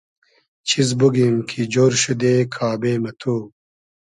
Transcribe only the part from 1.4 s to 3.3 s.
کی جۉر شودې کابې مہ